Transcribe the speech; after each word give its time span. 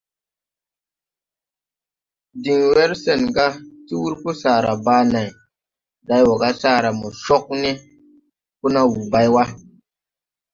Din 2.43 2.61
wer 2.75 2.91
sen 3.03 3.21
ga 3.35 3.45
ti 3.85 3.93
wurpɔ 4.01 4.29
sara 4.41 4.71
baa 4.85 5.03
nay, 5.13 5.29
day 6.07 6.23
wɔ 6.27 6.35
ga 6.41 6.49
sara 6.61 6.89
mo 6.99 7.07
cog 7.25 7.45
ne, 7.61 7.71
ko 8.59 8.65
na 8.73 8.81
wuu 8.91 9.05
bay 9.11 9.27
wa. 9.35 9.43